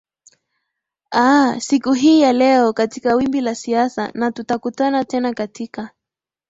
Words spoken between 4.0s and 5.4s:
na tutakutana tena